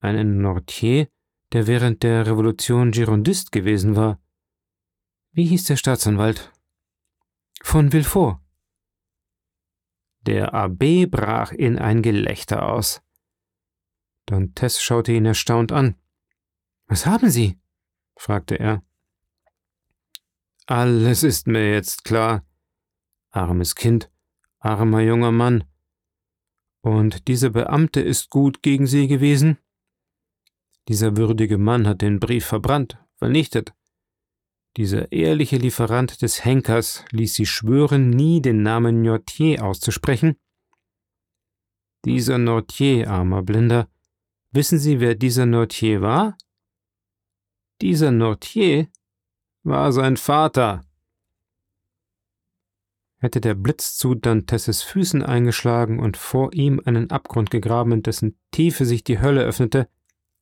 Einen 0.00 0.40
Nortier, 0.40 1.08
der 1.52 1.68
während 1.68 2.02
der 2.02 2.26
Revolution 2.26 2.90
Girondist 2.90 3.52
gewesen 3.52 3.94
war. 3.94 4.20
Wie 5.30 5.46
hieß 5.46 5.64
der 5.64 5.76
Staatsanwalt? 5.76 6.52
Von 7.62 7.92
Villefort. 7.92 8.40
Der 10.22 10.52
Abb 10.52 11.06
brach 11.10 11.52
in 11.52 11.78
ein 11.78 12.02
Gelächter 12.02 12.68
aus. 12.68 13.02
Dantes 14.26 14.82
schaute 14.82 15.12
ihn 15.12 15.26
erstaunt 15.26 15.72
an. 15.72 15.96
Was 16.86 17.06
haben 17.06 17.30
Sie? 17.30 17.58
fragte 18.16 18.58
er. 18.58 18.82
Alles 20.66 21.22
ist 21.22 21.46
mir 21.46 21.72
jetzt 21.72 22.04
klar. 22.04 22.44
Armes 23.30 23.74
Kind, 23.74 24.10
armer 24.58 25.00
junger 25.00 25.32
Mann. 25.32 25.64
Und 26.80 27.28
dieser 27.28 27.50
Beamte 27.50 28.00
ist 28.00 28.30
gut 28.30 28.62
gegen 28.62 28.86
Sie 28.86 29.08
gewesen? 29.08 29.58
Dieser 30.88 31.16
würdige 31.16 31.58
Mann 31.58 31.86
hat 31.86 32.02
den 32.02 32.20
Brief 32.20 32.46
verbrannt, 32.46 32.98
vernichtet. 33.16 33.74
Dieser 34.76 35.12
ehrliche 35.12 35.56
Lieferant 35.56 36.20
des 36.20 36.44
Henkers 36.44 37.04
ließ 37.10 37.34
sie 37.34 37.46
schwören, 37.46 38.10
nie 38.10 38.42
den 38.42 38.62
Namen 38.62 39.02
Nortier 39.02 39.64
auszusprechen. 39.64 40.36
Dieser 42.04 42.38
Nortier, 42.38 43.08
armer 43.08 43.42
Blinder, 43.42 43.88
wissen 44.54 44.78
Sie, 44.78 45.00
wer 45.00 45.14
dieser 45.14 45.46
Nortier 45.46 46.00
war? 46.00 46.36
Dieser 47.80 48.12
Nortier 48.12 48.88
war 49.62 49.92
sein 49.92 50.16
Vater. 50.16 50.82
Hätte 53.18 53.40
der 53.40 53.54
Blitz 53.54 53.96
zu 53.96 54.14
Dantesses 54.14 54.82
Füßen 54.82 55.22
eingeschlagen 55.22 55.98
und 55.98 56.16
vor 56.16 56.52
ihm 56.52 56.80
einen 56.84 57.10
Abgrund 57.10 57.50
gegraben, 57.50 57.92
in 57.92 58.02
dessen 58.02 58.38
Tiefe 58.50 58.84
sich 58.84 59.02
die 59.02 59.20
Hölle 59.20 59.42
öffnete, 59.42 59.88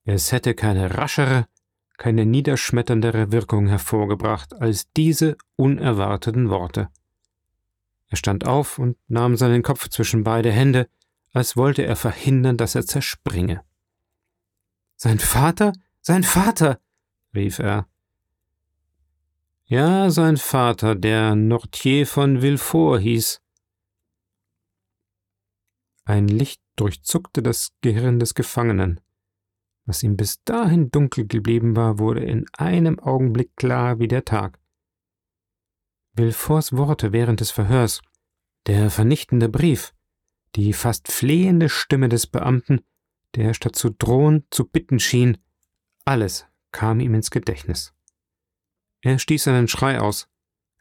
es 0.05 0.33
hätte 0.33 0.55
keine 0.55 0.96
raschere, 0.96 1.46
keine 1.96 2.27
niederschmetterndere 2.27 3.31
Wirkung 3.31 3.68
hervorgebracht 3.68 4.53
als 4.61 4.90
diese 4.92 5.37
unerwarteten 5.55 6.51
Worte. 6.51 6.88
Er 8.09 8.16
stand 8.16 8.44
auf 8.44 8.79
und 8.79 8.96
nahm 9.07 9.37
seinen 9.37 9.62
Kopf 9.62 9.88
zwischen 9.88 10.25
beide 10.25 10.51
Hände, 10.51 10.88
als 11.33 11.57
wollte 11.57 11.85
er 11.85 11.96
verhindern, 11.96 12.57
dass 12.57 12.75
er 12.75 12.85
zerspringe. 12.85 13.62
Sein 15.05 15.19
Vater? 15.19 15.73
Sein 16.01 16.23
Vater! 16.23 16.79
rief 17.35 17.59
er. 17.59 17.88
Ja, 19.65 20.11
sein 20.11 20.37
Vater, 20.37 20.95
der 20.95 21.35
Nortier 21.35 22.07
von 22.07 22.41
Villefort 22.41 23.01
hieß. 23.01 23.43
Ein 26.05 26.29
Licht 26.29 26.62
durchzuckte 26.77 27.43
das 27.43 27.73
Gehirn 27.81 28.21
des 28.21 28.35
Gefangenen. 28.35 29.01
Was 29.87 30.05
ihm 30.05 30.17
bis 30.17 30.45
dahin 30.45 30.93
dunkel 30.93 31.27
geblieben 31.27 31.75
war, 31.75 31.99
wurde 31.99 32.23
in 32.23 32.47
einem 32.53 33.01
Augenblick 33.01 33.57
klar 33.57 33.99
wie 33.99 34.07
der 34.07 34.25
Tag. 34.25 34.61
Villeforts 36.12 36.77
Worte 36.77 37.11
während 37.11 37.41
des 37.41 37.51
Verhörs, 37.51 38.03
der 38.69 38.88
vernichtende 38.88 39.49
Brief, 39.49 39.95
die 40.55 40.73
fast 40.73 41.11
flehende 41.11 41.69
Stimme 41.69 42.09
des 42.09 42.29
Beamten, 42.29 42.83
der 43.35 43.55
statt 43.55 43.77
zu 43.77 43.90
drohen 43.90 44.45
zu 44.51 44.66
bitten 44.66 44.99
schien, 44.99 45.38
alles 46.05 46.47
kam 46.73 47.01
ihm 47.01 47.14
ins 47.14 47.31
Gedächtnis. 47.31 47.95
Er 49.03 49.18
stieß 49.18 49.49
einen 49.49 49.68
Schrei 49.68 50.01
aus, 50.01 50.29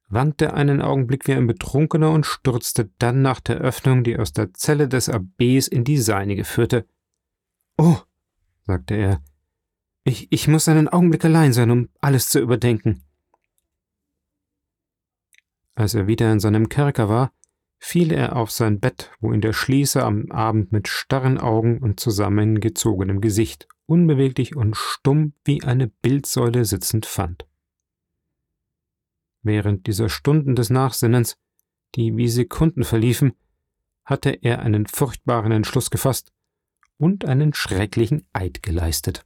wankte 0.08 0.54
einen 0.54 0.82
Augenblick 0.82 1.28
wie 1.28 1.34
ein 1.34 1.48
Betrunkener 1.48 2.12
und 2.12 2.26
stürzte 2.26 2.92
dann 3.00 3.22
nach 3.22 3.40
der 3.40 3.58
Öffnung, 3.58 4.04
die 4.04 4.18
aus 4.18 4.34
der 4.34 4.54
Zelle 4.54 4.88
des 4.88 5.10
Abbes 5.10 5.68
in 5.68 5.84
die 5.84 5.98
seinige 5.98 6.44
führte. 6.44 6.86
Oh, 7.78 7.98
sagte 8.66 8.96
er, 8.96 9.24
ich, 10.04 10.32
ich 10.32 10.48
muss 10.48 10.68
einen 10.68 10.88
Augenblick 10.88 11.26
allein 11.26 11.54
sein, 11.54 11.72
um 11.72 11.90
alles 12.00 12.30
zu 12.30 12.40
überdenken. 12.40 13.04
Als 15.76 15.94
er 15.94 16.08
wieder 16.08 16.32
in 16.32 16.40
seinem 16.40 16.70
Kerker 16.70 17.08
war, 17.08 17.32
fiel 17.84 18.14
er 18.14 18.36
auf 18.36 18.52
sein 18.52 18.80
Bett, 18.80 19.12
wo 19.20 19.34
ihn 19.34 19.42
der 19.42 19.54
Schließer 19.54 20.06
am 20.06 20.32
Abend 20.32 20.72
mit 20.72 20.88
starren 20.88 21.40
Augen 21.40 21.80
und 21.80 22.00
zusammengezogenem 22.00 23.22
Gesicht, 23.22 23.68
unbeweglich 23.88 24.56
und 24.56 24.78
stumm 24.78 25.34
wie 25.44 25.64
eine 25.64 25.88
Bildsäule 25.88 26.64
sitzend 26.64 27.08
fand. 27.08 27.48
Während 29.42 29.88
dieser 29.88 30.10
Stunden 30.10 30.56
des 30.56 30.70
Nachsinnens, 30.70 31.38
die 31.96 32.16
wie 32.16 32.30
Sekunden 32.30 32.84
verliefen, 32.84 33.34
hatte 34.06 34.30
er 34.30 34.60
einen 34.60 34.86
furchtbaren 34.86 35.52
Entschluss 35.52 35.90
gefasst 35.90 36.32
und 36.98 37.26
einen 37.26 37.54
schrecklichen 37.54 38.28
Eid 38.32 38.62
geleistet. 38.62 39.26